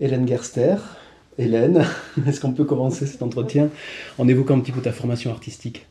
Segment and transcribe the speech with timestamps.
[0.00, 0.76] Hélène Gerster.
[1.38, 1.84] Hélène,
[2.26, 3.70] est-ce qu'on peut commencer cet entretien
[4.18, 5.86] en évoquant un petit peu ta formation artistique?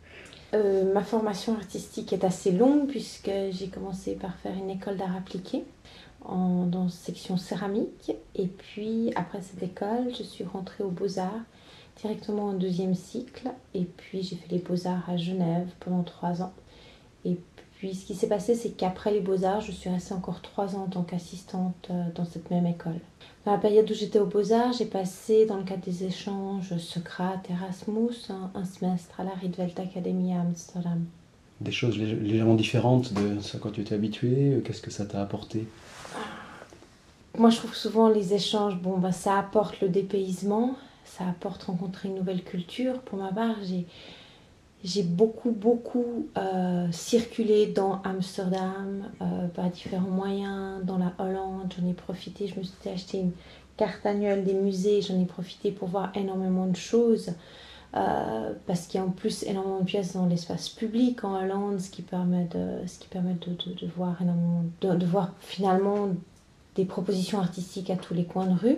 [0.53, 5.15] Euh, Ma formation artistique est assez longue puisque j'ai commencé par faire une école d'art
[5.15, 5.63] appliqué
[6.23, 8.11] en, dans section céramique.
[8.35, 11.43] Et puis après cette école, je suis rentrée aux beaux-arts
[12.01, 13.49] directement en deuxième cycle.
[13.73, 16.53] Et puis j'ai fait les beaux-arts à Genève pendant trois ans.
[17.77, 20.83] Puis ce qui s'est passé, c'est qu'après les beaux-arts, je suis restée encore trois ans
[20.83, 22.99] en tant qu'assistante euh, dans cette même école.
[23.45, 27.47] Dans la période où j'étais aux Beaux-Arts, j'ai passé, dans le cadre des échanges Socrate,
[27.49, 31.05] Erasmus, un, semestre à la Rietveld Academy à Amsterdam.
[31.61, 35.21] Des choses légèrement différentes de ce à quoi tu étais habitué Qu'est-ce que ça t'a
[35.21, 35.65] apporté?
[37.37, 40.75] Moi, je trouve souvent les échanges, bon, bah, ça apporte le dépaysement,
[41.05, 42.99] ça apporte rencontrer une nouvelle culture.
[43.01, 43.85] Pour ma part, j'ai
[44.83, 51.87] j'ai beaucoup, beaucoup euh, circulé dans Amsterdam euh, par différents moyens, dans la Hollande, j'en
[51.87, 53.31] ai profité, je me suis acheté une
[53.75, 57.31] carte annuelle des musées, j'en ai profité pour voir énormément de choses,
[57.95, 61.79] euh, parce qu'il y a en plus énormément de pièces dans l'espace public en Hollande,
[61.79, 66.09] ce qui permet de, ce qui permet de, de, voir, énormément, de, voir finalement
[66.75, 68.77] des propositions artistiques à tous les coins de rue.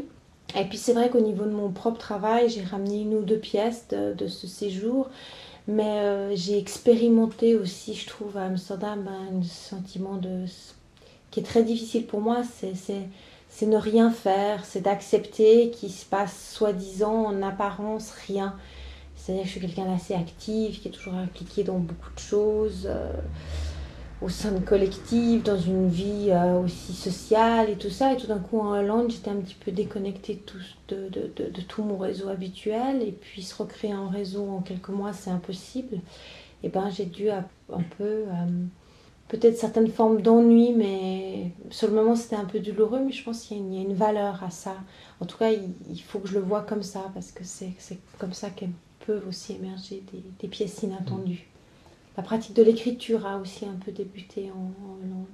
[0.58, 3.38] Et puis c'est vrai qu'au niveau de mon propre travail, j'ai ramené une ou deux
[3.38, 5.10] pièces de, de ce séjour.
[5.70, 10.46] Mais euh, j'ai expérimenté aussi, je trouve, à Amsterdam, un sentiment de...
[11.30, 16.54] qui est très difficile pour moi, c'est ne rien faire, c'est d'accepter qu'il se passe
[16.56, 18.56] soi-disant en apparence rien.
[19.16, 22.88] C'est-à-dire que je suis quelqu'un d'assez actif, qui est toujours impliqué dans beaucoup de choses.
[22.88, 23.12] Euh,
[24.22, 28.14] au sein de collectifs, dans une vie euh, aussi sociale et tout ça.
[28.14, 30.42] Et tout d'un coup, en Hollande, j'étais un petit peu déconnectée
[30.90, 33.02] de tout, mon réseau habituel.
[33.02, 36.00] Et puis, se recréer un réseau en quelques mois, c'est impossible.
[36.64, 37.46] Et ben, j'ai dû un
[37.98, 38.04] peu.
[38.04, 38.66] Euh,
[39.30, 43.00] peut-être certaines formes d'ennui, mais sur le moment, c'était un peu douloureux.
[43.06, 44.76] Mais je pense qu'il y, a une valeur à ça.
[45.22, 47.72] En tout cas, il, faut que je le vois comme ça, parce que c'est
[48.18, 48.70] comme ça qu'elles
[49.06, 50.04] peuvent aussi émerger
[50.42, 51.49] des pièces inattendues
[52.20, 55.26] la pratique de l'écriture a aussi un peu débuté en, Hollande.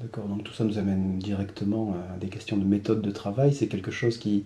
[0.00, 3.52] D'accord, donc tout ça nous amène directement à des questions de méthode de travail.
[3.52, 4.44] C'est quelque chose qui,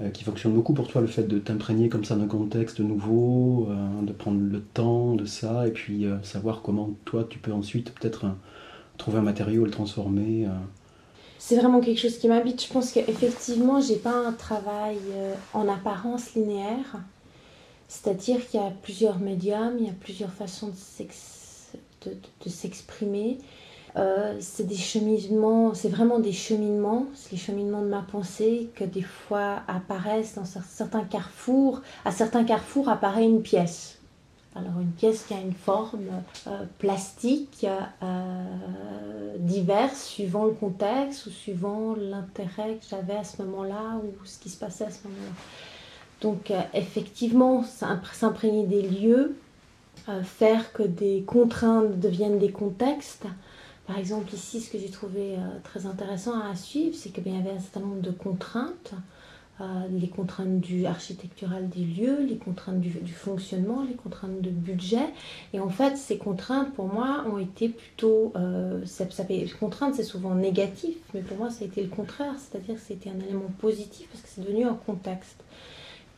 [0.00, 3.66] euh, qui fonctionne beaucoup pour toi, le fait de t'imprégner comme ça d'un contexte nouveau,
[3.68, 7.52] euh, de prendre le temps de ça, et puis euh, savoir comment toi tu peux
[7.52, 8.26] ensuite peut-être
[8.98, 10.46] trouver un matériau et le transformer.
[11.40, 12.64] C'est vraiment quelque chose qui m'habite.
[12.64, 14.98] Je pense qu'effectivement, j'ai pas un travail
[15.54, 17.00] en apparence linéaire.
[17.88, 23.38] C'est-à-dire qu'il y a plusieurs médiums, il y a plusieurs façons de s'exprimer.
[23.96, 29.02] Euh, c'est des c'est vraiment des cheminements, c'est les cheminements de ma pensée que des
[29.02, 31.80] fois apparaissent dans certains carrefours.
[32.04, 33.98] À certains carrefours apparaît une pièce.
[34.54, 36.08] Alors une pièce qui a une forme
[36.46, 37.66] euh, plastique
[38.02, 44.38] euh, diverse suivant le contexte ou suivant l'intérêt que j'avais à ce moment-là ou ce
[44.38, 45.32] qui se passait à ce moment-là.
[46.20, 49.36] Donc euh, effectivement, s'imprégner des lieux,
[50.08, 53.26] euh, faire que des contraintes deviennent des contextes.
[53.86, 57.38] Par exemple, ici, ce que j'ai trouvé euh, très intéressant à suivre, c'est qu'il y
[57.38, 58.92] avait un certain nombre de contraintes.
[59.90, 65.08] les contraintes du architectural des lieux, les contraintes du, fonctionnement, les contraintes de budget.
[65.52, 68.32] Et en fait, ces contraintes, pour moi, ont été plutôt...
[68.84, 69.04] ça,
[69.58, 72.34] contraintes, c'est souvent négatif, mais pour moi, ça a été le contraire.
[72.38, 75.42] C'est-à-dire que c'était un élément positif parce que c'est devenu un contexte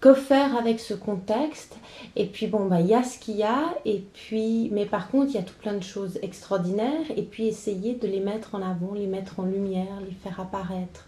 [0.01, 1.77] que faire avec ce contexte
[2.17, 5.11] Et puis bon, bah il y a ce qu'il y a, et puis, mais par
[5.11, 8.55] contre, il y a tout plein de choses extraordinaires, et puis essayer de les mettre
[8.55, 11.07] en avant, les mettre en lumière, les faire apparaître.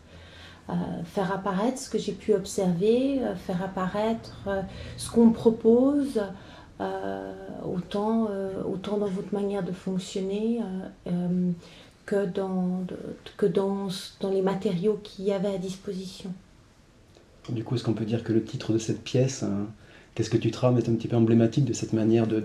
[0.70, 4.62] Euh, faire apparaître ce que j'ai pu observer, euh, faire apparaître euh,
[4.96, 6.22] ce qu'on propose,
[7.64, 8.26] autant,
[8.68, 10.60] autant dans votre manière de fonctionner
[12.06, 12.84] que, dans,
[13.36, 13.86] que dans,
[14.18, 16.32] dans les matériaux qu'il y avait à disposition.
[17.48, 19.66] Du coup, est-ce qu'on peut dire que le titre de cette pièce, hein,
[20.14, 22.40] Qu'est-ce que tu trames, est un petit peu emblématique de cette manière de,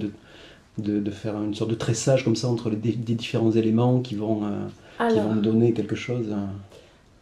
[0.77, 4.45] de, de, faire une sorte de tressage comme ça entre les, différents éléments qui vont,
[4.45, 6.47] euh, qui vont donner quelque chose hein?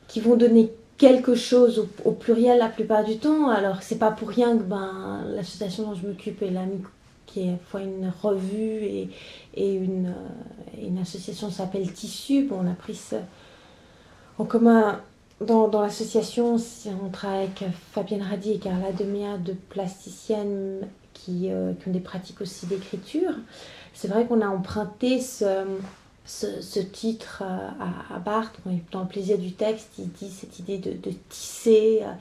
[0.07, 3.49] Qui vont donner quelque chose au, pluriel la plupart du temps.
[3.49, 6.81] Alors, c'est pas pour rien que ben, l'association dont je m'occupe est l'AMI
[7.25, 9.09] qui est à fois une revue et,
[9.55, 12.43] et une, euh, une association s'appelle Tissu.
[12.43, 13.17] Bon, on a pris ça
[14.37, 15.01] en commun
[15.41, 16.57] dans, l'association,
[17.03, 21.99] on travaille avec Fabienne Radi et Carla Demia, deux plasticiennes qui, euh, qui ont des
[21.99, 23.31] pratiques aussi d'écriture.
[23.93, 28.59] C'est vrai qu'on a emprunté ce, titre euh, à, à, Barthes.
[28.91, 32.11] Dans le plaisir du texte, il dit cette idée de, de tisser, euh,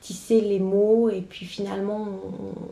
[0.00, 2.08] tisser les mots, et puis finalement,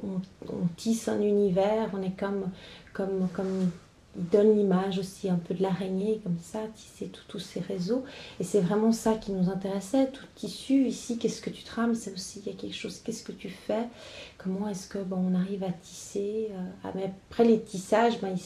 [0.04, 2.50] on, on, tisse un univers, on est comme,
[2.92, 3.70] comme, comme
[4.16, 8.04] il donne l'image aussi un peu de l'araignée, comme ça, tisser tous ces réseaux.
[8.40, 10.86] Et c'est vraiment ça qui nous intéressait, tout tissu.
[10.86, 13.48] Ici, qu'est-ce que tu trames C'est aussi, il y a quelque chose, qu'est-ce que tu
[13.48, 13.88] fais
[14.36, 16.92] Comment est-ce que bon, on arrive à tisser euh, ah,
[17.30, 18.36] Après, les tissages, ben,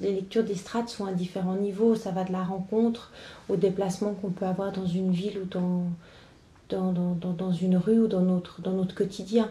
[0.00, 1.94] les lectures des strates sont à différents niveaux.
[1.94, 3.10] Ça va de la rencontre
[3.48, 5.86] au déplacement qu'on peut avoir dans une ville ou dans,
[6.68, 9.50] dans, dans, dans une rue ou dans notre, dans notre quotidien.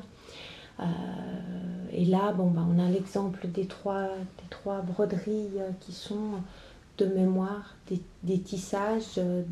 [0.79, 0.83] Euh,
[1.91, 6.41] et là, bon, bah, on a l'exemple des trois, des trois broderies euh, qui sont
[6.97, 7.75] de mémoire,
[8.23, 9.43] des, tissages euh,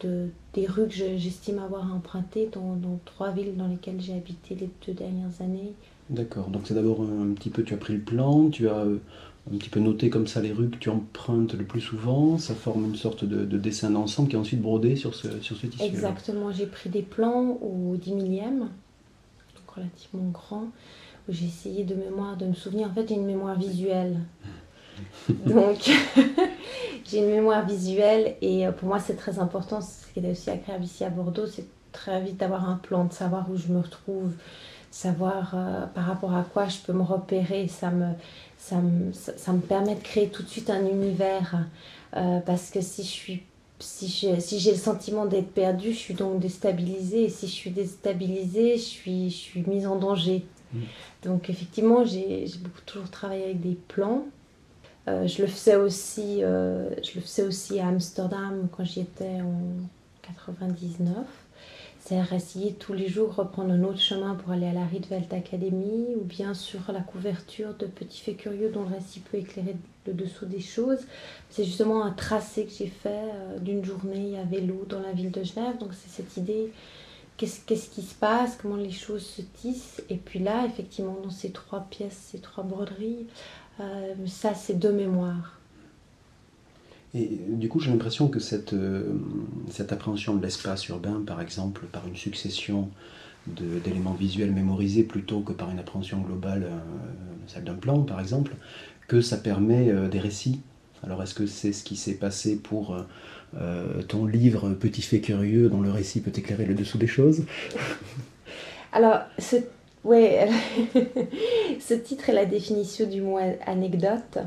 [0.00, 4.70] de, des rues que j'estime avoir empruntées dans, trois villes dans lesquelles j'ai habité les
[4.86, 5.72] deux dernières années.
[6.08, 9.56] D'accord, donc c'est d'abord un, petit peu, tu as pris le plan, tu as un
[9.58, 12.86] petit peu noté comme ça les rues que tu empruntes le plus souvent, ça forme
[12.86, 15.84] une sorte de, dessin d'ensemble qui est ensuite brodé sur ce, sur ce tissu.
[15.84, 18.70] Exactement, j'ai pris des plans au 10 millième,
[19.78, 20.66] relativement grand,
[21.28, 22.88] où j'ai essayé de mémoire de me souvenir.
[22.90, 24.18] En fait, j'ai une mémoire visuelle.
[25.28, 25.90] Donc,
[27.04, 29.80] j'ai une mémoire visuelle et euh, pour moi, c'est très important.
[29.80, 33.12] Ce qui est aussi agréable ici à Bordeaux, c'est très vite d'avoir un plan, de
[33.12, 34.32] savoir où je me retrouve,
[34.90, 37.68] savoir euh, par rapport à quoi je peux me repérer.
[37.68, 38.12] Ça me,
[38.56, 41.66] ça me, ça, me permet de créer tout de suite un univers.
[42.16, 43.42] Euh, parce que si je suis
[43.78, 47.24] si j'ai si le sentiment d'être perdu, je suis donc déstabilisée.
[47.24, 50.44] Et si je suis déstabilisée, je suis, je suis mise en danger.
[50.72, 50.78] Mm.
[51.24, 54.24] Donc effectivement, j'ai beaucoup toujours travaillé avec des plans.
[55.08, 59.40] Euh, je, le faisais aussi, euh, je le faisais aussi à Amsterdam quand j'y étais
[59.40, 59.62] en
[60.22, 61.24] 99
[62.08, 66.06] c'est essayer tous les jours reprendre un autre chemin pour aller à la Rietveld Academy
[66.16, 69.76] ou bien sur la couverture de Petits Faits Curieux dont le récit peut éclairer
[70.08, 71.00] le dessous des choses.
[71.50, 75.30] C'est justement un tracé que j'ai fait euh, d'une journée à vélo dans la ville
[75.30, 75.78] de Genève.
[75.78, 76.72] Donc c'est cette idée,
[77.36, 80.02] qu'est-ce, qu'est-ce qui se passe, comment les choses se tissent.
[80.08, 83.26] Et puis là, effectivement, dans ces trois pièces, ces trois broderies,
[83.80, 85.58] euh, ça c'est deux mémoires.
[87.14, 89.18] Et du coup, j'ai l'impression que cette, euh,
[89.70, 92.90] cette appréhension de l'espace urbain, par exemple, par une succession
[93.46, 96.68] d'éléments visuels mémorisés plutôt que par une appréhension globale,
[97.46, 98.54] celle d'un plan, par exemple,
[99.08, 100.60] que ça permet euh, des récits.
[101.02, 102.96] Alors, est-ce que c'est ce qui s'est passé pour
[104.08, 107.44] ton livre Petit fait curieux, dont le récit peut éclairer le dessous des choses?
[108.92, 109.56] Alors, ce,
[110.04, 110.48] ouais,
[111.80, 114.38] ce titre est la définition du mot anecdote.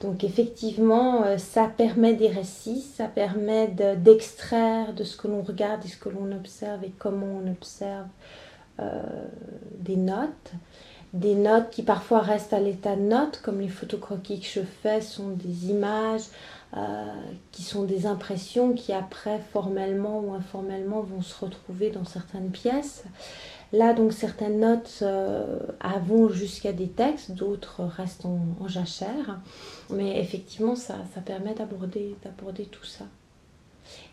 [0.00, 5.84] Donc effectivement, euh, ça permet des récits, ça permet d'extraire de, ce que l'on regarde
[5.84, 8.06] et ce que l'on observe et comment on observe
[8.80, 9.02] euh,
[9.78, 10.52] des notes.
[11.12, 15.00] Des notes qui parfois restent à l'état de notes, comme les photocroquis que je fais
[15.00, 16.22] sont des images,
[16.76, 17.04] euh,
[17.50, 23.02] qui sont des impressions qui après, formellement ou informellement, vont se retrouver dans certaines pièces.
[23.72, 25.58] Là, donc, certaines notes euh,
[26.06, 29.40] vont jusqu'à des textes, d'autres restent en, jachère.
[29.90, 33.04] Mais effectivement, ça, ça permet d'aborder, d'aborder tout ça.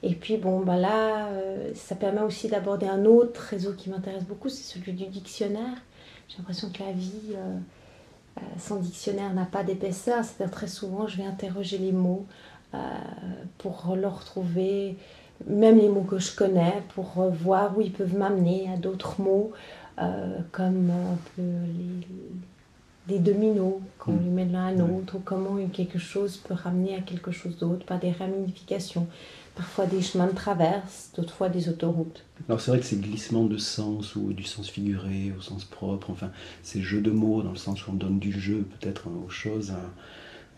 [0.01, 4.23] Et puis, bon, bah là, euh, ça permet aussi d'aborder un autre réseau qui m'intéresse
[4.23, 5.77] beaucoup, c'est celui du dictionnaire.
[6.27, 7.57] J'ai l'impression que la vie euh,
[8.57, 10.24] sans dictionnaire n'a pas d'épaisseur.
[10.24, 12.25] C'est-à-dire, très souvent, je vais interroger les mots
[13.57, 14.97] pour leur retrouver
[15.45, 19.51] même les mots que je connais, pour voir où ils peuvent m'amener à d'autres mots,
[20.00, 21.41] euh, comme un peu
[23.07, 24.24] les, des dominos, qu'on mm.
[24.24, 27.85] lui met l'un à l'autre, ou comment quelque chose peut ramener à quelque chose d'autre,
[27.85, 29.07] par des ramifications.
[29.57, 32.24] Parfois des chemins de traverse, d'autres fois des autoroutes.
[32.48, 36.12] Alors c'est vrai que ces glissements de sens, ou du sens figuré au sens propre,
[36.12, 36.29] enfin
[36.63, 39.72] ces jeux de mots dans le sens où on donne du jeu peut-être aux choses
[39.72, 39.91] hein,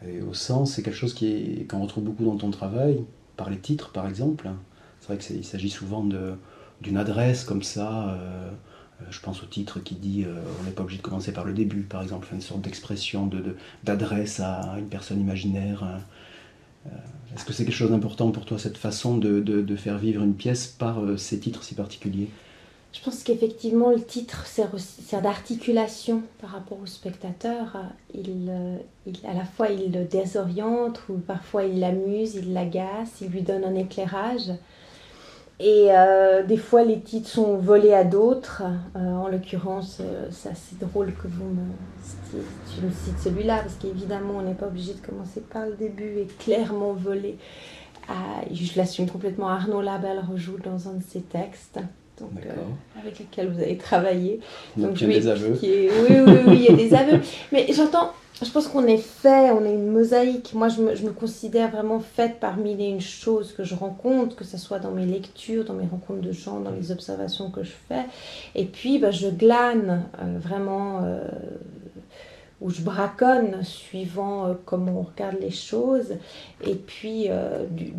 [0.08, 3.04] et au sens, c'est quelque chose qu'on retrouve beaucoup dans ton travail,
[3.36, 4.50] par les titres par exemple.
[5.02, 6.06] C'est vrai qu'il s'agit souvent
[6.82, 8.10] d'une adresse comme ça.
[8.10, 8.50] Euh,
[9.02, 11.46] euh, je pense au titre qui dit euh, on n'est pas obligé de commencer par
[11.46, 13.30] le début, par exemple, une sorte d'expression
[13.84, 15.84] d'adresse à une personne imaginaire.
[16.86, 20.68] Est-ce que c'est quelque chose d'important pour toi, cette façon de, faire vivre une pièce
[20.68, 22.30] par ces titres si particuliers?
[22.92, 24.72] Je pense qu'effectivement, le titre sert,
[25.22, 27.78] d'articulation par rapport au spectateur.
[28.16, 28.52] Il,
[29.28, 33.64] à la fois, il le désoriente, ou parfois il l'amuse, il l'agace, il lui donne
[33.64, 34.52] un éclairage.
[35.62, 38.64] Et euh, des fois, les titres sont volés à d'autres.
[38.96, 42.42] Euh, en l'occurrence, euh, c'est assez drôle que vous me,
[42.74, 46.20] tu me cites celui-là, parce qu'évidemment, on n'est pas obligé de commencer par le début
[46.20, 47.38] et clairement volé.
[48.52, 49.50] je l'assume complètement.
[49.50, 51.80] Arnaud Labelle rejoue dans un de ses textes.
[52.20, 52.32] Donc,
[53.02, 54.40] avec lequel vous avez travaillé.
[54.78, 55.60] Donc, il y a des aveux.
[55.62, 57.20] Oui, oui, oui, il y a des aveux.
[57.52, 60.54] Mais j'entends, je pense qu'on est fait, on est une mosaïque.
[60.54, 64.80] Moi, je me, considère vraiment faite parmi les choses que je rencontre, que ce soit
[64.80, 68.06] dans mes lectures, dans mes rencontres de gens, dans les observations que je fais.
[68.56, 71.22] Et puis, bah, je glane euh, vraiment euh,
[72.62, 76.14] où je braconne suivant euh, comment on regarde les choses.
[76.66, 77.28] Et puis,
[77.72, 77.94] du,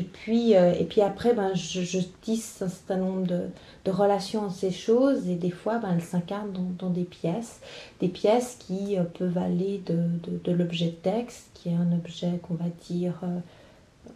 [0.00, 4.54] et puis, euh, et puis après, ben, je, tisse un certain nombre de, relations entre
[4.54, 7.60] ces choses et des fois, ben, elles s'incarnent dans, des pièces.
[8.00, 12.70] Des pièces qui peuvent aller de, l'objet de texte, qui est un objet qu'on va
[12.88, 13.20] dire...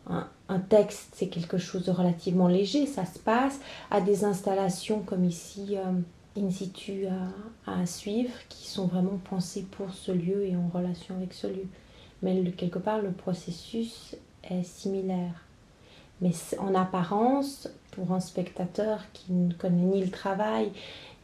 [0.08, 3.60] Un, un, texte, c'est quelque chose de relativement léger, ça se passe,
[3.90, 5.76] à des installations comme ici
[6.36, 11.14] in situ à, à, suivre qui sont vraiment pensés pour ce lieu et en relation
[11.16, 11.66] avec ce lieu.
[12.22, 15.43] Mais quelque part, le processus est similaire.
[16.24, 20.72] Mais en apparence, pour un spectateur qui ne connaît ni le travail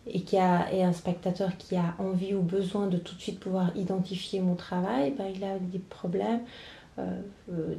[0.06, 3.40] et, qui a, et un spectateur qui a envie ou besoin de tout de suite
[3.40, 6.40] pouvoir identifier mon travail, ben, il a des problèmes.
[6.98, 7.76] Euh, euh,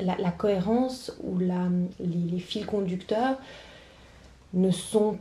[0.00, 1.68] la, la, cohérence ou la,
[1.98, 3.36] les, les fils conducteurs
[4.54, 5.18] ne sont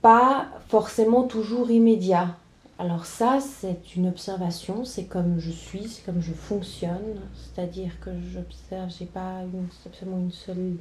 [0.00, 2.38] pas forcément toujours immédiat.
[2.78, 8.10] Alors ça, c'est une observation, c'est comme je suis, c'est comme je fonctionne, c'est-à-dire que
[8.32, 10.74] j'observe, j'ai pas une, absolument une seule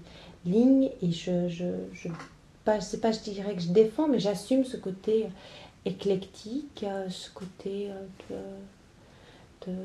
[0.46, 2.10] ligne et je, je, je
[2.66, 5.28] pas, sais pas, je dirais que je défends, mais j'assume ce côté
[5.86, 7.90] éclectique, ce côté
[8.30, 8.36] de,
[9.68, 9.76] de,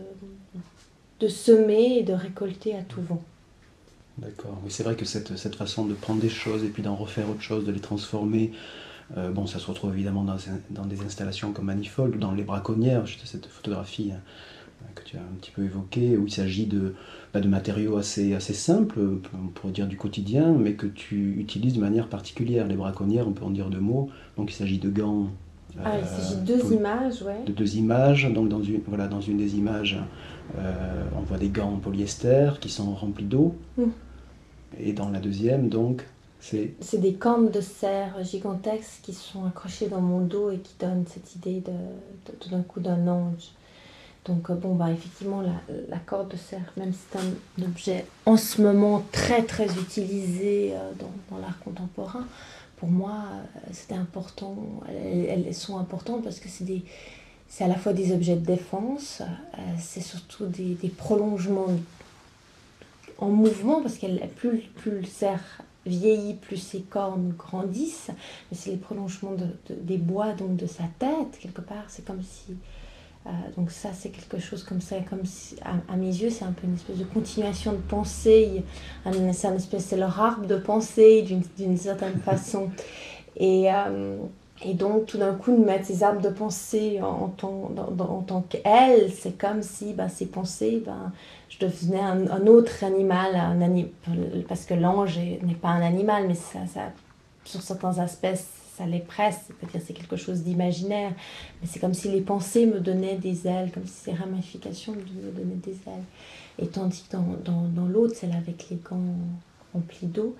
[1.21, 3.23] de semer et de récolter à tout vent.
[4.19, 6.97] D'accord, mais c'est vrai que cette, cette façon de prendre des choses et puis d'en
[6.97, 8.53] refaire autre chose, de les transformer,
[9.17, 10.37] euh, bon, ça se retrouve évidemment dans,
[10.71, 14.21] dans, des installations comme Manifold ou dans Les Braconnières, cette photographie hein,
[14.95, 16.95] que tu as un petit peu évoquée, où il s'agit de,
[17.33, 19.01] bah, de matériaux assez, assez simples,
[19.35, 22.67] on pourrait dire du quotidien, mais que tu utilises de manière particulière.
[22.67, 24.11] Les braconnières, on peut en dire deux mots.
[24.37, 25.29] Donc il s'agit de gants.
[25.85, 27.45] Ah, il s'agit de deux images, ouais.
[27.47, 28.31] De deux images.
[28.33, 29.99] Donc dans une, voilà, dans une des images,
[30.59, 33.55] euh, on voit des gants en polyester qui sont remplis d'eau.
[33.77, 33.85] Mmh.
[34.79, 36.07] Et dans la deuxième, donc,
[36.41, 41.05] c'est des cornes de cerf gigantesques qui sont accrochées dans mon dos et qui donnent
[41.07, 43.53] cette idée de, tout d'un coup d'un ange.
[44.25, 48.05] Donc euh, bon bah effectivement la, la, corde de cerf, même si c'est un objet
[48.27, 52.27] en ce moment très très utilisé euh, dans, dans l'art contemporain,
[52.77, 54.57] pour moi euh, c'était important.
[54.89, 56.85] Elles, sont importantes parce que c'est des
[57.49, 59.23] c'est à la fois des objets de défense,
[59.79, 61.69] c'est surtout des, des, prolongements
[63.17, 68.11] en mouvement parce que plus, plus le cerf vieillit, plus ses cornes grandissent,
[68.51, 71.85] mais c'est les prolongements de, de, des bois, donc de sa tête, quelque part.
[71.89, 72.57] C'est comme si.
[73.27, 76.53] Euh, donc, ça, c'est quelque chose comme ça, comme si, à, mes yeux, c'est un
[76.53, 78.63] peu une espèce de continuation de pensée.
[79.79, 81.23] C'est leur arbre de pensée
[81.57, 82.71] d'une certaine façon.
[83.37, 83.73] Et.
[83.73, 84.19] Euh,
[84.65, 87.71] et donc, tout d'un coup, de mettre ces arbres de pensée en, tant,
[88.27, 91.13] tant qu'elle, c'est comme si ben, ces pensées, ben,
[91.49, 93.59] je devenais un, autre animal, un
[94.49, 96.93] parce que l'ange n'est pas un animal, mais ça, ça,
[97.45, 98.35] sur certains aspects,
[98.77, 101.13] ça les presse, c'est-à-dire c'est quelque chose d'imaginaire,
[101.61, 105.31] mais c'est comme si les pensées me donnaient des ailes, comme si ces ramifications me
[105.31, 106.05] donnaient des ailes.
[106.59, 109.15] Et tandis que dans, dans, dans l'autre, celle avec les gants
[109.73, 110.35] remplis d'eau,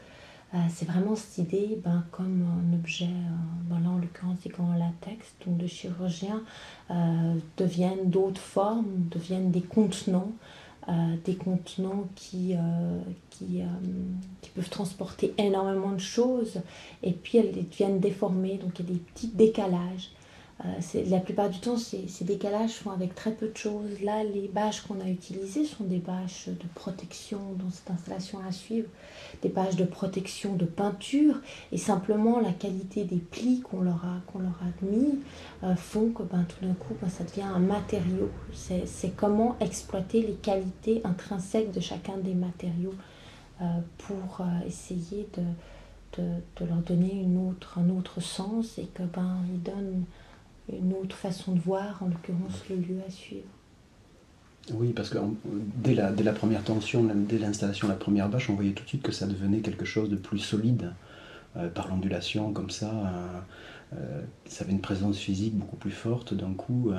[0.55, 4.73] euh, c'est vraiment cette idée, ben, comme un objet, euh, ben là en l'occurrence gants
[4.73, 6.43] en latex, donc de chirurgiens,
[6.91, 10.33] euh, deviennent d'autres formes, deviennent des contenants,
[10.89, 10.93] euh,
[11.27, 12.55] des contenants qui,
[13.31, 13.63] qui,
[14.55, 16.63] peuvent transporter énormément de choses
[17.03, 20.11] et puis elles deviennent déformées, donc il y a des petits décalages.
[20.65, 24.03] Euh, la plupart du temps, ces, décalages sont avec très peu de choses.
[24.03, 28.51] Là, les bâches qu'on a utilisées sont des bâches de protection dans cette installation à
[28.51, 28.89] suivre,
[29.43, 31.37] des bâches de protection de peinture,
[31.71, 35.21] et simplement la qualité des plis qu'on leur a, leur a mis
[35.63, 38.29] euh, font que ben, tout d'un coup, ben, ça devient un matériau.
[38.53, 42.95] C'est comment exploiter les qualités intrinsèques de chacun des matériaux
[43.63, 43.65] euh,
[43.99, 49.05] pour euh, essayer de, de, de, leur donner une autre, un autre sens et que
[49.05, 50.05] ben, ils donnent
[50.73, 53.47] une autre façon de voir, en l'occurrence le lieu à suivre.
[54.73, 55.19] Oui, parce que
[55.77, 58.85] dès la, dès la première tension, dès l'installation de la première bâche, on voyait tout
[58.85, 60.93] de suite que ça devenait quelque chose de plus solide,
[61.57, 62.91] euh, par l'ondulation comme ça.
[62.91, 66.93] Euh, euh, ça avait une présence physique beaucoup plus forte d'un coup.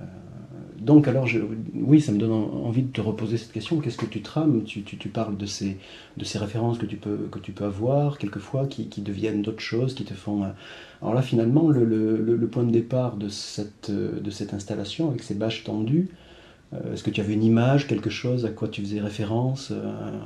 [0.00, 1.26] Euh, euh, donc alors,
[1.74, 3.80] oui, ça me donne envie de te reposer cette question.
[3.80, 4.64] Qu'est-ce que tu trames?
[4.64, 5.78] Tu, tu, parles de ces,
[6.34, 10.44] références que tu peux, avoir, quelquefois, qui, deviennent d'autres choses, qui te font...
[11.02, 15.64] Alors là, finalement, le, point de départ de cette, de cette installation, avec ces bâches
[15.64, 16.08] tendues,
[16.72, 20.20] euh, est-ce que tu avais une image, quelque chose à quoi tu faisais référence euh...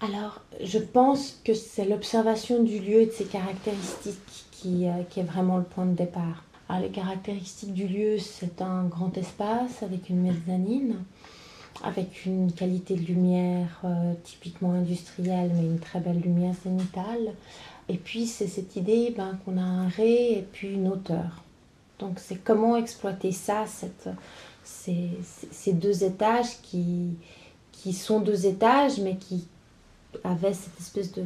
[0.00, 5.24] Alors, je pense que c'est l'observation du lieu et de ses caractéristiques euh, qui est
[5.24, 6.44] vraiment le point de départ.
[6.68, 10.96] Alors, les caractéristiques du lieu, c'est un grand espace avec une mezzanine,
[11.82, 17.34] avec une qualité de lumière euh, typiquement industrielle, mais une très belle lumière zénitale.
[17.88, 21.42] Et puis, c'est cette idée ben, qu'on a un ré et puis une hauteur.
[21.98, 23.64] Donc c'est comment exploiter ça,
[24.62, 27.16] ces, deux étages qui,
[27.92, 29.46] sont deux étages, mais qui
[30.22, 31.24] avaient cette espèce de,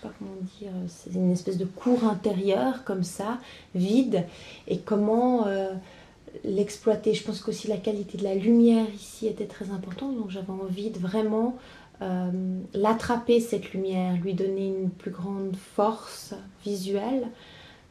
[0.00, 3.38] sais pas comment dire, c'est une espèce de cour intérieure comme ça,
[3.74, 4.24] vide,
[4.66, 5.72] et comment euh,
[6.44, 7.14] l'exploiter.
[7.14, 10.90] Je pense qu'aussi la qualité de la lumière ici était très importante, donc j'avais envie
[10.90, 11.56] de vraiment
[12.02, 12.30] euh,
[12.74, 17.26] l'attraper cette lumière, lui donner une plus grande force visuelle.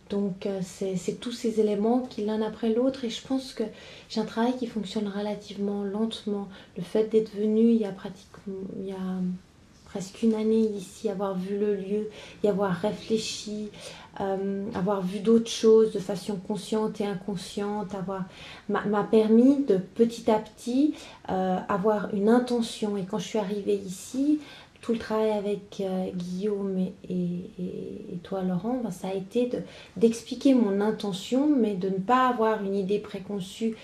[0.10, 3.64] Donc euh, c'est tous ces éléments qui l'un après l'autre et je pense que
[4.08, 6.48] j'ai un travail qui fonctionne relativement lentement.
[6.78, 8.96] Le fait d'être venu il y a pratiquement il y a
[9.88, 12.10] presque une année ici, avoir vu le lieu,
[12.44, 13.70] y avoir réfléchi,
[14.20, 18.26] euh, avoir vu d'autres choses de façon consciente et inconsciente, avoir
[18.68, 20.94] m'a permis de petit à petit
[21.30, 22.98] euh, avoir une intention.
[22.98, 24.40] Et quand je suis arrivée ici,
[24.82, 26.78] tout le travail avec euh, Guillaume
[27.10, 27.42] et,
[28.24, 29.50] toi Laurent, ben, ça a été
[29.96, 33.76] d'expliquer mon intention, mais de ne pas avoir une idée préconçue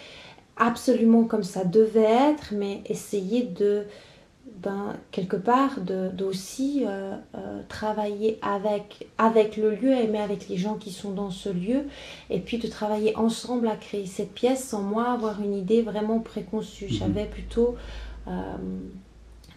[0.58, 3.86] absolument comme ça devait être, mais essayer de
[4.64, 10.76] ben, quelque part d'aussi euh, euh, travailler avec, avec le lieu, mais avec les gens
[10.76, 11.84] qui sont dans ce lieu,
[12.30, 16.20] et puis de travailler ensemble à créer cette pièce sans moi avoir une idée vraiment
[16.20, 16.86] préconçue.
[16.86, 16.92] Mhm.
[16.92, 17.76] J'avais plutôt
[18.28, 18.32] euh,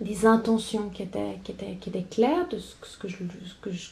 [0.01, 3.71] des intentions qui étaient, qui étaient, qui étaient claires de ce, que je, ce que
[3.71, 3.91] je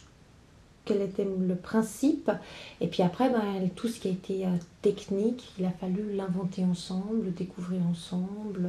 [0.85, 2.31] quel était le principe.
[2.83, 4.45] Et puis après, ben, tout ce qui a été
[4.83, 8.69] technique, il a fallu l'inventer ensemble, le découvrir ensemble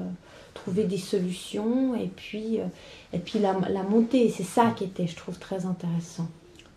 [0.55, 2.65] trouver des solutions et puis, euh,
[3.13, 4.33] et puis la, la montée.
[4.35, 6.27] C'est ça qui était, je trouve, très intéressant.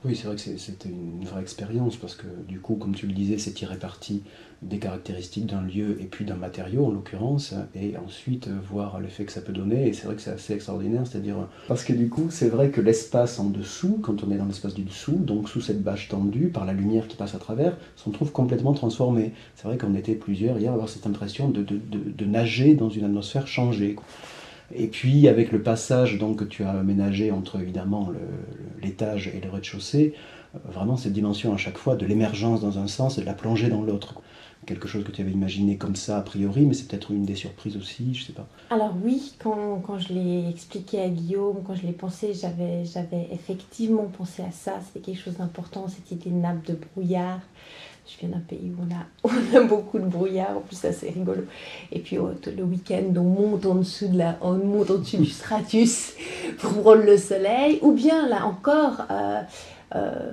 [0.05, 3.13] Oui, c'est vrai que c'était une vraie expérience parce que du coup, comme tu le
[3.13, 4.23] disais, c'est tiré parti
[4.63, 9.25] des caractéristiques d'un lieu et puis d'un matériau en l'occurrence, et ensuite euh, voir l'effet
[9.25, 9.89] que ça peut donner.
[9.89, 12.81] Et c'est vrai que c'est assez extraordinaire, c'est-à-dire parce que du coup, c'est vrai que
[12.81, 16.49] l'espace en dessous, quand on est dans l'espace du dessous, donc sous cette bâche tendue,
[16.49, 19.33] par la lumière qui passe à travers, s'en trouve complètement transformé.
[19.57, 23.49] C'est vrai qu'on était plusieurs hier à avoir cette impression de, nager dans une atmosphère
[23.49, 23.97] changée.
[24.75, 28.11] Et puis avec le passage donc, que tu as aménagé entre évidemment
[28.83, 30.15] l'étage et le rez-de-chaussée,
[30.55, 33.35] euh, vraiment cette dimension à chaque fois de l'émergence dans un sens et de la
[33.35, 34.21] plongée dans l'autre.
[34.67, 37.37] Quelque chose que tu avais imaginé comme ça a priori, mais c'est peut-être une des
[37.37, 38.47] surprises aussi, je sais pas.
[38.71, 42.83] Alors oui, quand, quand je l'ai expliqué à Guillaume, quand je l'ai pensé, j'avais,
[43.33, 47.41] effectivement pensé à ça, c'était quelque chose d'important, cette idée nappe de brouillard.
[48.09, 48.83] Je viens d'un pays où
[49.25, 51.43] on a, beaucoup de brouillard, en plus ça c'est rigolo.
[51.93, 55.19] Et puis oh, le week-end, on monte en dessous, de la, on monte en dessous
[55.19, 56.15] du stratus
[56.59, 57.79] pour prendre le soleil.
[57.83, 59.43] Ou bien là encore, euh,
[59.95, 60.33] euh,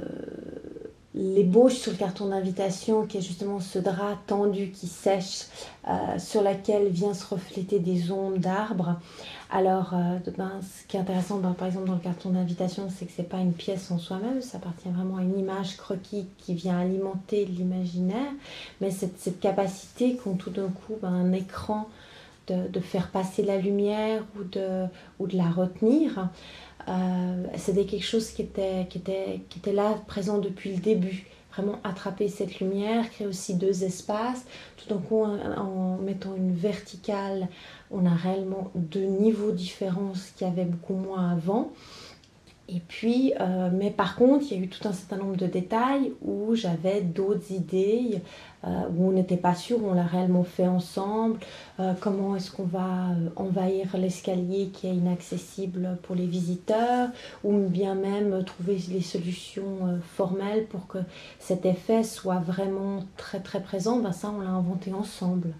[1.15, 5.45] l'ébauche sur le carton d'invitation, qui est justement ce drap tendu qui sèche,
[5.87, 8.99] euh, sur laquelle vient se refléter des ondes d'arbres.
[9.49, 10.17] Alors, euh,
[10.61, 13.27] ce qui est intéressant, ben, par exemple, dans le carton d'invitation, c'est que ce n'est
[13.27, 17.45] pas une pièce en soi-même, ça appartient vraiment à une image croquis qui vient alimenter
[17.45, 18.31] l'imaginaire,
[18.81, 21.87] mais cette, capacité qu'ont tout d'un coup ben, un écran
[22.47, 24.87] de, faire passer la lumière ou de,
[25.37, 26.29] la retenir,
[27.55, 31.79] c'était quelque chose qui était, qui, était, qui était là, présent depuis le début vraiment
[31.83, 34.45] attraper cette lumière, créer aussi deux espaces.
[34.77, 37.47] Tout d'un coup, en, mettant une verticale,
[37.91, 41.71] on a réellement deux niveaux différents, ce qu'il y avait beaucoup moins avant.
[42.67, 45.45] Et puis, euh, mais par contre, il y a eu tout un certain nombre de
[45.45, 48.21] détails où j'avais d'autres idées,
[48.65, 51.39] euh, où on n'était pas sûr, on l'a réellement fait ensemble.
[51.79, 57.09] Euh, comment est-ce qu'on va envahir l'escalier qui est inaccessible pour les visiteurs,
[57.43, 60.99] ou bien même trouver les solutions formelles pour que
[61.37, 63.99] cet effet soit vraiment très très présent.
[63.99, 65.53] Ben ça, on l'a inventé ensemble.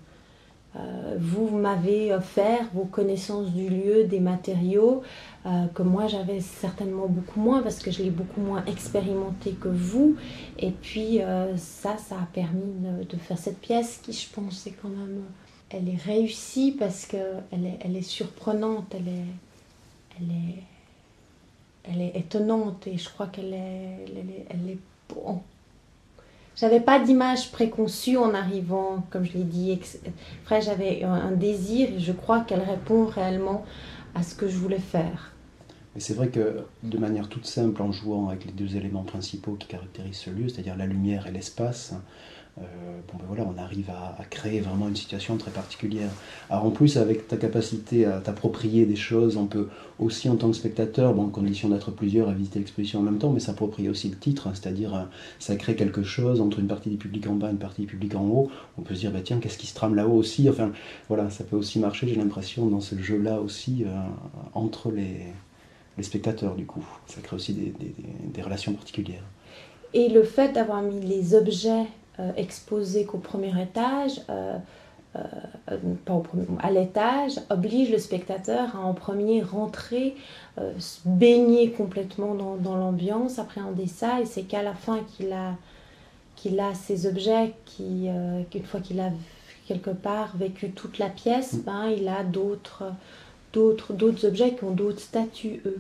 [0.78, 5.04] Euh, vous m'avez offert vos connaissances du lieu, des matériaux,
[5.46, 9.70] euh, que moi j'avais certainement beaucoup moins parce que je l'ai beaucoup moins expérimenté que
[9.70, 10.18] vous.
[10.60, 12.74] Et puis euh, ça, ça a permis
[13.10, 15.24] de, faire cette pièce qui, je pense, est quand même,
[15.70, 20.64] elle est réussie parce qu'elle est, elle est surprenante, elle est, elle est,
[21.84, 24.80] elle est étonnante et je crois qu'elle est, elle est, elle est
[26.56, 29.80] j'avais pas d'image préconçue en arrivant, comme je l'ai dit.
[30.44, 33.66] Après, j'avais un désir et je crois qu'elle répond réellement
[34.14, 35.34] à ce que je voulais faire.
[35.94, 39.54] Mais c'est vrai que de manière toute simple, en jouant avec les deux éléments principaux
[39.54, 41.94] qui caractérisent ce lieu, c'est-à-dire la lumière et l'espace,
[42.58, 42.62] euh,
[43.12, 46.10] bon ben voilà, on arrive à, créer vraiment une situation très particulière.
[46.50, 49.68] Alors en plus, avec ta capacité à t'approprier des choses, on peut
[50.00, 53.18] aussi en tant que spectateur, bon, en condition d'être plusieurs, à visiter l'exposition en même
[53.18, 55.04] temps, mais s'approprier aussi le titre, hein, c'est-à-dire euh,
[55.38, 57.88] ça crée quelque chose entre une partie du public en bas et une partie du
[57.88, 58.50] public en haut.
[58.78, 60.50] On peut se dire, bah, tiens, qu'est-ce qui se trame là-haut aussi?
[60.50, 60.72] Enfin
[61.10, 63.90] voilà, ça peut aussi marcher, j'ai l'impression, dans ce jeu-là aussi, euh,
[64.54, 65.34] entre les,
[66.02, 66.86] spectateurs du coup.
[67.08, 69.24] Ça crée aussi des relations particulières.
[69.94, 71.86] Et le fait d'avoir mis les objets
[72.38, 74.22] exposé qu'au premier étage,
[75.14, 80.16] pas au premier, à l'étage, oblige le spectateur à en premier rentrer,
[80.58, 85.56] se baigner complètement dans, dans l'ambiance, appréhender ça, et c'est qu'à la fin qu'il a,
[86.36, 88.10] qu'il a ces objets, qui,
[88.52, 89.12] qu'une fois qu'il a
[89.68, 91.62] quelque part vécu toute la pièce, mm.
[91.62, 92.84] ben, il a d'autres,
[93.54, 95.80] d'autres, d'autres objets qui ont d'autres statuts, eux.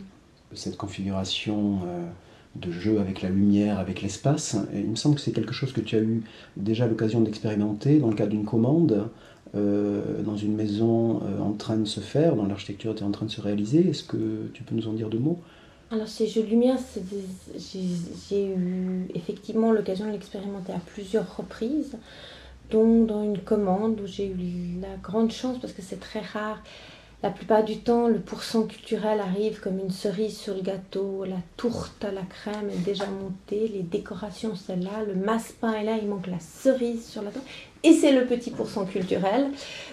[0.53, 2.05] Cette configuration euh,
[2.55, 5.81] de jeu avec la lumière, avec l'espace, il me semble que c'est quelque chose que
[5.81, 6.23] tu as eu
[6.57, 9.09] déjà l'occasion d'expérimenter dans le cadre d'une commande,
[9.55, 13.25] euh, dans une maison euh, en train de se faire, dont l'architecture était en train
[13.25, 13.89] de se réaliser.
[13.89, 15.39] Est-ce que tu peux nous en dire deux mots?
[15.91, 16.77] Alors ces jeux de lumière,
[17.55, 21.95] j'ai eu effectivement l'occasion de l'expérimenter à plusieurs reprises
[22.71, 26.61] dont dans une commande où j'ai eu la grande chance, parce que c'est très rare,
[27.23, 31.37] la plupart du temps, le pourcent culturel arrive comme une cerise sur le gâteau, la
[31.57, 35.97] tourte à la crème est déjà montée, les décorations c'est là, le masse-pain est là,
[35.99, 37.45] il manque la cerise sur la tourte.
[37.83, 39.47] Et c'est le petit pourcent culturel.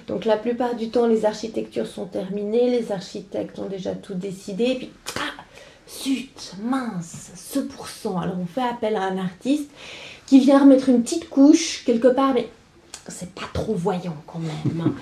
[0.08, 4.64] Donc la plupart du temps, les architectures sont terminées, les architectes ont déjà tout décidé,
[4.64, 5.42] et puis, ah,
[5.88, 8.18] zut, mince, ce pourcent.
[8.18, 9.70] Alors on fait appel à un artiste
[10.26, 12.48] qui vient remettre une petite couche quelque part, mais
[13.08, 14.80] c'est pas trop voyant quand même.
[14.86, 14.94] Hein.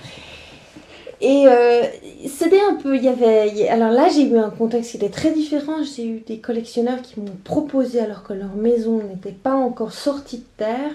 [1.21, 1.83] Et euh,
[2.27, 5.33] c'était un peu, il y avait, alors là j'ai eu un contexte qui était très
[5.33, 5.83] différent.
[5.83, 10.39] J'ai eu des collectionneurs qui m'ont proposé, alors que leur maison n'était pas encore sortie
[10.39, 10.93] de terre,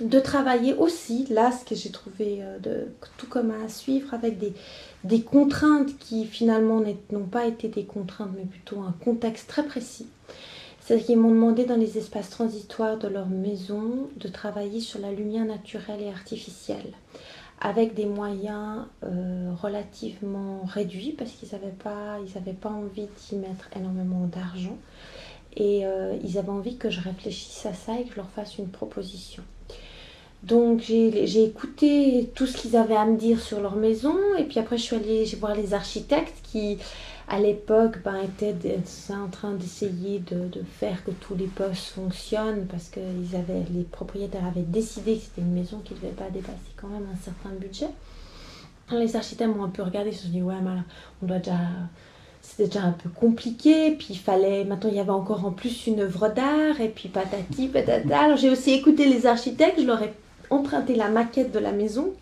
[0.00, 2.86] de travailler aussi, là ce que j'ai trouvé euh,
[3.18, 4.54] tout comme à suivre, avec des,
[5.04, 10.06] des contraintes qui finalement n'ont pas été des contraintes, mais plutôt un contexte très précis.
[10.80, 15.12] C'est-à-dire qu'ils m'ont demandé dans les espaces transitoires de leur maison de travailler sur la
[15.12, 16.94] lumière naturelle et artificielle
[17.60, 22.18] avec des moyens euh, relativement réduits parce qu'ils n'avaient pas,
[22.60, 24.76] pas envie d'y mettre énormément d'argent
[25.56, 28.58] et euh, ils avaient envie que je réfléchisse à ça et que je leur fasse
[28.58, 29.42] une proposition.
[30.44, 34.60] Donc j'ai écouté tout ce qu'ils avaient à me dire sur leur maison et puis
[34.60, 36.78] après je suis allée voir les architectes qui
[37.28, 38.54] à l'époque, ben, était
[39.10, 43.64] en train d'essayer de, de, faire que tous les postes fonctionnent parce que ils avaient,
[43.72, 47.06] les propriétaires avaient décidé que c'était une maison qui ne devait pas dépasser quand même
[47.12, 47.88] un certain budget.
[48.92, 50.80] les architectes m'ont un peu regardé, ils se sont dit, ouais, mais
[51.22, 51.58] on doit déjà
[52.40, 55.86] c'était déjà un peu compliqué, puis il fallait, maintenant il y avait encore en plus
[55.86, 58.18] une œuvre d'art, et puis patati patata.
[58.18, 60.14] Alors j'ai aussi écouté les architectes, je leur ai
[60.50, 62.12] emprunté la maquette de la maison,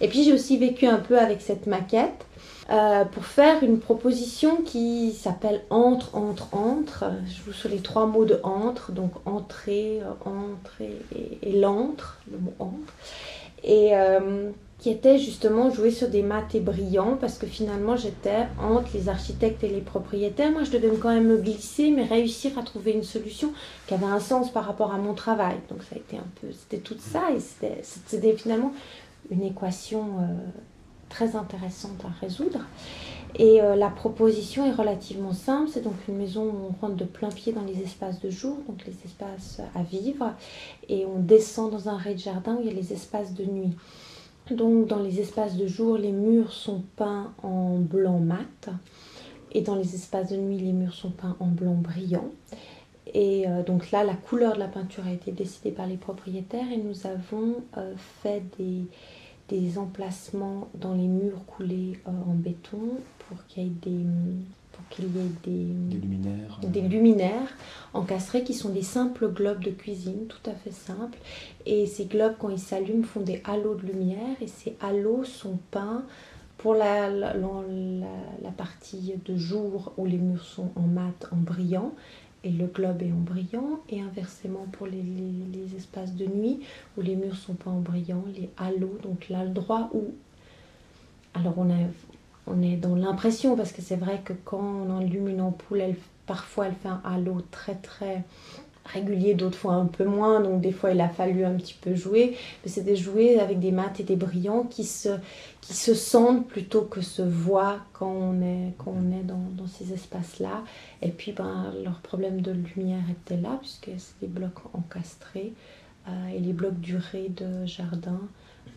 [0.00, 2.26] et puis j'ai aussi vécu un peu avec cette maquette.
[2.70, 7.04] Euh, pour faire une proposition qui s'appelle entre, entre, entre.
[7.26, 12.20] Je vous sur les trois mots de entre, donc entrée, euh, entrée et, et l'entre,
[12.32, 12.94] le mot entre.
[13.64, 14.50] Et euh,
[14.84, 19.08] qui était justement jouer sur des maths et brillants parce que finalement j'étais entre les
[19.08, 20.52] architectes et les propriétaires.
[20.52, 23.54] Moi je devais quand même me glisser mais réussir à trouver une solution
[23.86, 25.56] qui avait un sens par rapport à mon travail.
[25.70, 28.74] Donc ça a été un peu, c'était tout ça et c'était finalement
[29.30, 30.04] une équation
[31.08, 32.60] très intéressante à résoudre.
[33.36, 35.70] Et euh, la proposition est relativement simple.
[35.72, 38.58] C'est donc une maison où on rentre de plein pied dans les espaces de jour,
[38.68, 40.34] donc les espaces à vivre,
[40.90, 43.72] et on descend dans un rez-de-jardin où il y a les espaces de nuit.
[44.50, 48.68] Donc dans les espaces de jour, les murs sont peints en blanc mat,
[49.52, 52.30] et dans les espaces de nuit, les murs sont peints en blanc brillant.
[53.14, 56.70] Et euh, donc là, la couleur de la peinture a été décidée par les propriétaires
[56.72, 63.46] et nous avons euh, fait des, emplacements dans les murs coulés euh, en béton pour
[63.46, 64.04] qu'il y ait des
[64.74, 67.48] pour qu'il y ait des, des luminaires des luminaires
[67.92, 71.18] encastrés qui sont des simples globes de cuisine tout à fait simples.
[71.66, 74.36] Et ces globes quand ils s'allument font des halos de lumière.
[74.40, 76.04] Et ces halos sont peints
[76.58, 81.92] pour la, la, la, partie de jour où les murs sont en mat, en brillant,
[82.42, 86.60] et le globe est en brillant, et inversement pour les, les, espaces de nuit
[86.96, 90.04] où les murs sont pas en brillant, les halos, donc là le droit où.
[91.34, 91.76] Alors on, a,
[92.46, 95.96] on est dans l'impression, parce que c'est vrai que quand on allume une ampoule, elle,
[96.26, 98.24] parfois elle fait un halo très très
[98.84, 101.94] régulier, d'autres fois un peu moins, donc des fois il a fallu un petit peu
[101.94, 105.08] jouer, mais c'est des jouets avec des mats et des brillants qui se,
[105.62, 109.66] qui se sentent plutôt que se voient quand on est, quand on est dans, dans
[109.66, 110.64] ces espaces-là.
[111.00, 115.54] Et puis ben, leur problème de lumière était là, puisque c'est des blocs encastrés,
[116.08, 118.20] euh, et les blocs durés de jardin,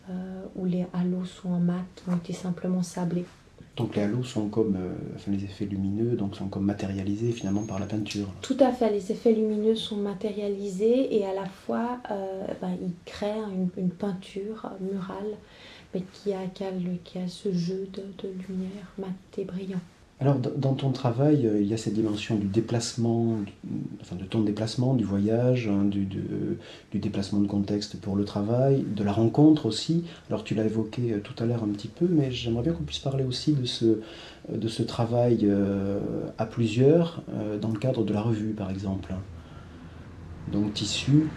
[0.08, 3.26] euh, où les halos sont en mat, ont été simplement sablés.
[3.78, 7.62] Donc les halos sont comme, euh, enfin, les effets lumineux, donc sont comme matérialisés finalement
[7.62, 8.26] par la peinture.
[8.42, 12.92] Tout à fait, les effets lumineux sont matérialisés et à la fois euh, ben, ils
[13.04, 13.36] créent
[13.76, 15.36] une, peinture murale
[15.94, 19.80] mais qui a, qui a, ce jeu de, de, lumière mat et brillant.
[20.20, 23.36] Alors, dans ton travail, euh, il y a cette dimension du déplacement,
[24.00, 26.08] enfin de ton déplacement, du voyage, hein, du,
[26.92, 30.04] déplacement de contexte pour le travail, de la rencontre aussi.
[30.28, 32.82] Alors, tu l'as évoqué euh, tout à l'heure un petit peu, mais j'aimerais bien qu'on
[32.82, 35.48] puisse parler aussi de ce, euh, de ce travail
[36.38, 37.22] à plusieurs
[37.60, 39.14] dans le cadre de la revue, par exemple.
[40.50, 41.28] Donc, Tissu,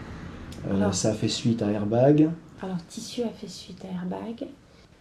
[0.92, 2.30] ça a fait suite à Airbag.
[2.62, 4.48] Alors, Tissu a fait suite à Airbag.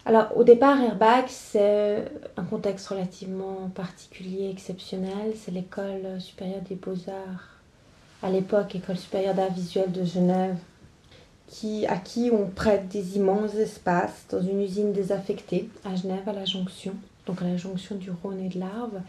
[0.06, 2.04] Alors au départ, Airbag, c'est
[2.36, 5.34] un contexte relativement particulier, exceptionnel.
[5.36, 7.60] C'est l'école supérieure des beaux-arts,
[8.22, 10.56] à l'époque école supérieure d'art visuel de Genève,
[11.48, 16.32] qui, à qui on prête des immenses espaces dans une usine désaffectée à Genève, à
[16.32, 16.94] la jonction,
[17.26, 19.02] donc à la jonction du Rhône et de l'Arve.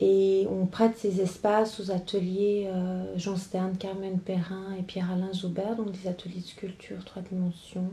[0.00, 5.76] Et on prête ces espaces aux ateliers euh, Jean Stern, Carmen Perrin et Pierre-Alain Zoubert,
[5.76, 7.88] donc des ateliers de sculpture trois dimensions.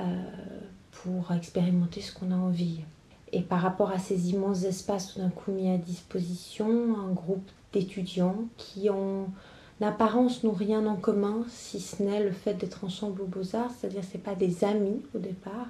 [0.00, 0.02] Euh,
[1.02, 2.80] pour expérimenter ce qu'on a envie.
[3.32, 7.50] Et par rapport à ces immenses espaces tout d'un coup mis à disposition, un groupe
[7.72, 9.28] d'étudiants qui en
[9.80, 14.02] apparence n'ont rien en commun, si ce n'est le fait d'être ensemble aux beaux-arts, c'est-à-dire
[14.04, 15.68] ce pas des amis au départ,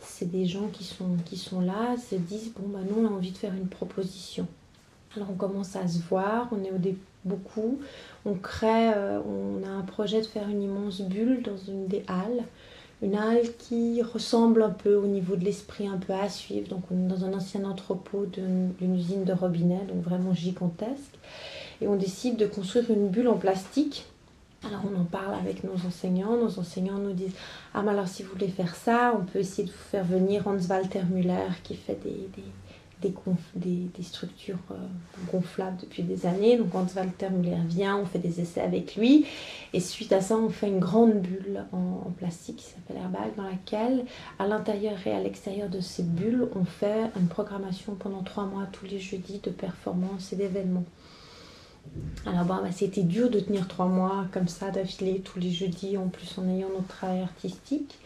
[0.00, 3.10] c'est des gens qui sont, qui sont là, se disent, bon, bah nous, on a
[3.10, 4.46] envie de faire une proposition.
[5.16, 7.80] Alors on commence à se voir, on est au début beaucoup,
[8.24, 12.04] on crée, euh, on a un projet de faire une immense bulle dans une des
[12.08, 12.44] halles,
[13.02, 16.68] une halle qui ressemble un peu au niveau de l'esprit un peu à suivre.
[16.68, 21.18] Donc on est dans un ancien entrepôt d'une usine de robinet, donc vraiment gigantesque.
[21.80, 24.06] Et on décide de construire une bulle en plastique.
[24.64, 26.36] Alors on en parle avec nos enseignants.
[26.36, 27.34] Nos enseignants nous disent
[27.72, 30.48] Ah mais alors si vous voulez faire ça, on peut essayer de vous faire venir
[30.48, 32.42] Hans Walter Müller qui fait des des,
[33.02, 34.74] des, structures euh,
[35.30, 36.56] gonflables depuis des années.
[36.56, 39.26] Donc quand Walter Muller vient, on fait des essais avec lui.
[39.72, 43.44] Et suite à ça, on fait une grande bulle en, plastique qui s'appelle Airbag, dans
[43.44, 44.04] laquelle,
[44.38, 48.66] à l'intérieur et à l'extérieur de ces bulles, on fait une programmation pendant trois mois,
[48.72, 50.84] tous les jeudis, de performances et d'événements.
[52.26, 55.96] Alors bon, bah, c'était dur de tenir trois mois comme ça d'affilée tous les jeudis,
[55.96, 57.98] en plus en ayant notre travail artistique.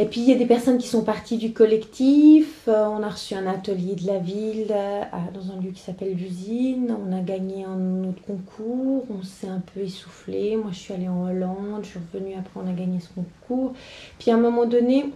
[0.00, 2.68] Et puis il y a des personnes qui sont parties du collectif.
[2.68, 5.02] Euh, on a reçu un atelier de la ville euh,
[5.34, 6.96] dans un lieu qui s'appelle l'usine.
[7.04, 9.06] On a gagné un autre concours.
[9.10, 10.56] On s'est un peu essoufflé.
[10.56, 11.80] Moi je suis allée en Hollande.
[11.82, 13.72] Je suis revenue après, on a gagné ce concours.
[14.20, 15.12] Puis à un moment donné,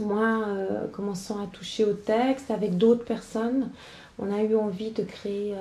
[0.00, 3.70] moi, euh, commençant à toucher au texte avec d'autres personnes,
[4.18, 5.54] on a eu envie de créer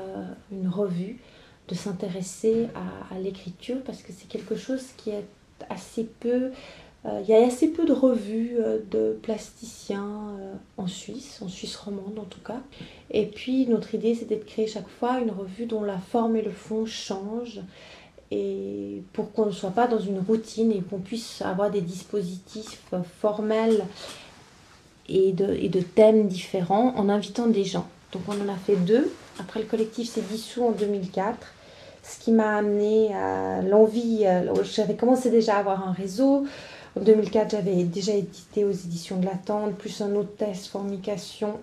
[0.52, 1.20] une revue,
[1.68, 2.70] de s'intéresser
[3.12, 5.26] à l'écriture parce que c'est quelque chose qui est
[5.70, 6.50] assez peu
[7.06, 11.76] il y a assez peu de revues euh, de plasticiens euh, en Suisse, en Suisse
[11.76, 12.60] romande en tout cas.
[13.12, 16.42] Et puis notre idée c'était de créer chaque fois une revue dont la forme et
[16.42, 17.62] le fond changent
[18.30, 22.82] et pour qu'on ne soit pas dans une routine et qu'on puisse avoir des dispositifs
[23.22, 23.86] formels
[25.08, 27.88] et de, et de, thèmes différents en invitant des gens.
[28.12, 29.10] Donc on en a fait deux.
[29.40, 31.38] Après le collectif s'est dissous en 2004,
[32.04, 34.26] ce qui m'a amené à l'envie,
[34.64, 36.46] j'avais commencé déjà à avoir un réseau,
[36.98, 41.60] en 2004, j'avais déjà édité aux éditions de l'Attente, plus un autre test formication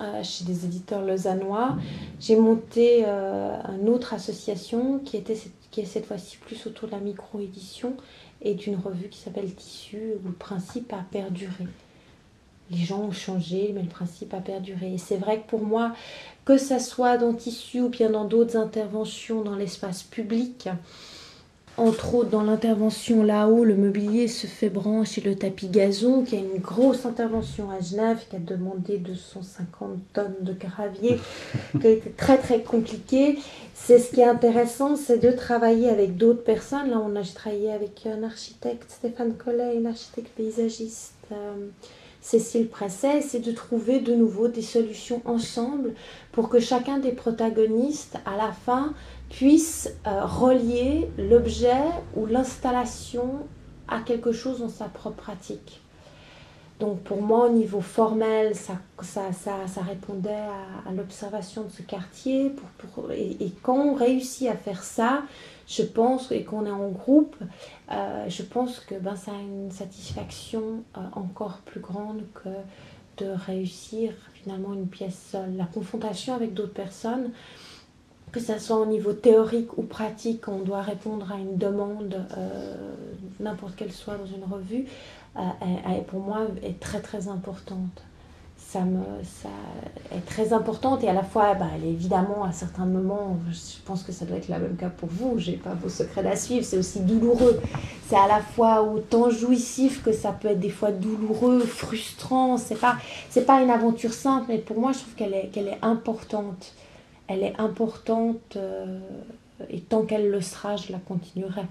[0.00, 1.76] euh, chez des éditeurs lausannois.
[2.18, 5.38] J'ai monté euh, une autre association qui, était,
[5.70, 7.94] qui est cette fois-ci plus autour de la micro-édition
[8.40, 11.66] et d'une revue qui s'appelle Tissu, où le principe a perduré.
[12.70, 14.94] Les gens ont changé, mais le principe a perduré.
[14.94, 15.92] Et c'est vrai que pour moi,
[16.46, 20.68] que ça soit dans Tissu ou bien dans d'autres interventions dans l'espace public,
[21.76, 26.38] entre autres, dans l'intervention là-haut, le mobilier se fait brancher le tapis gazon, qui a
[26.38, 31.18] une grosse intervention à Genève, qui a demandé 250 tonnes de gravier,
[31.80, 33.38] qui a été très très compliqué.
[33.74, 36.90] C'est ce qui est intéressant, c'est de travailler avec d'autres personnes.
[36.90, 41.14] Là, on a travaillé avec un architecte, Stéphane Collet, une architecte paysagiste.
[41.32, 41.66] Euh,
[42.24, 45.92] Cécile Presset, c'est de trouver de nouveau des solutions ensemble
[46.32, 48.94] pour que chacun des protagonistes, à la fin,
[49.30, 51.82] puisse euh, relier l'objet
[52.14, 53.46] ou l'installation
[53.88, 55.80] à quelque chose dans sa propre pratique.
[56.80, 60.30] Donc pour moi, au niveau formel, ça, ça, ça, répondait
[60.86, 62.52] à, l'observation de ce quartier.
[63.12, 65.22] Et, quand on réussit à faire ça,
[65.68, 67.36] je pense, et qu'on est en groupe,
[67.92, 72.50] euh, je pense que ben, ça a une satisfaction euh, encore plus grande que
[73.18, 75.56] de réussir finalement une pièce seule.
[75.56, 77.30] La confrontation avec d'autres personnes,
[78.34, 82.74] que ce soit au niveau théorique ou pratique, on doit répondre à une demande, euh,
[83.38, 84.86] n'importe quelle soit dans une revue,
[85.36, 88.02] euh, pour moi est très très importante.
[88.58, 89.50] ça, me, ça
[90.12, 94.10] est très importante et à la fois, bah, évidemment à certains moments, je pense que
[94.10, 96.78] ça doit être le même cas pour vous, j'ai pas vos secrets à suivre, c'est
[96.78, 97.60] aussi douloureux.
[98.08, 102.56] C'est à la fois autant jouissif que ça peut être des fois douloureux, frustrant.
[102.56, 102.96] C'est pas,
[103.46, 106.74] pas une aventure simple, mais pour moi, je trouve qu'elle est, qu'elle est importante.
[107.28, 108.98] Elle est importante euh,
[109.70, 111.62] et tant qu'elle le sera, je la continuerai.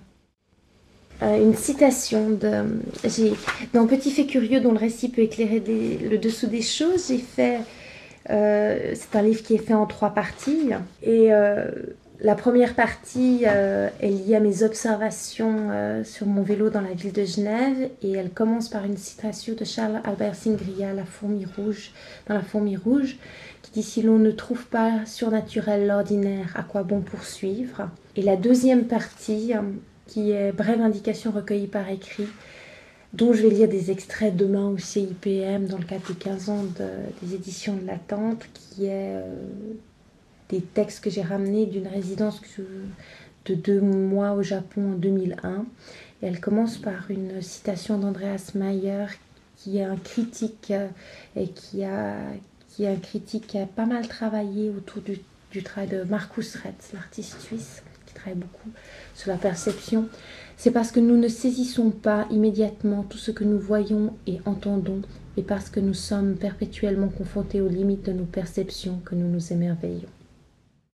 [1.22, 2.82] Euh, une citation de.
[3.74, 5.62] Dans Petit fait curieux, dont le récit peut éclairer
[6.02, 7.60] le dessous des choses, j'ai fait.
[8.30, 10.70] Euh, c'est un livre qui est fait en trois parties.
[12.20, 17.26] La première partie est liée à mes observations sur mon vélo dans la ville de
[17.26, 17.90] Genève.
[18.02, 21.92] Et elle commence par une citation de Charles Albert Singria, La fourmi rouge,
[22.28, 23.18] dans La fourmi rouge,
[23.62, 27.90] qui dit Si l'on ne trouve pas surnaturel l'ordinaire, à quoi bon poursuivre?
[28.16, 29.54] Et la deuxième partie
[30.08, 32.28] qui est Brève indication recueillie par écrit,
[33.14, 36.66] dont je vais lire des extraits demain au CIPM dans le cadre des 15 ans
[37.22, 39.36] des éditions de l'attente, qui est euh,
[40.54, 42.42] des textes que j'ai ramenés d'une résidence
[43.46, 45.66] de deux mois au Japon en 2001.
[46.22, 49.06] Et elle commence par une citation d'Andreas Mayer,
[49.58, 50.88] qui est un critique euh,
[51.36, 52.16] et qui a,
[52.70, 55.20] qui est un critique qui a pas mal travaillé autour du,
[55.52, 57.84] du travail de Markus Retz, l'artiste suisse
[58.36, 58.70] beaucoup
[59.16, 60.08] sur la perception,
[60.58, 65.02] c'est parce que nous ne saisissons pas immédiatement tout ce que nous voyons et entendons,
[65.38, 69.52] et parce que nous sommes perpétuellement confrontés aux limites de nos perceptions que nous nous
[69.52, 70.10] émerveillons.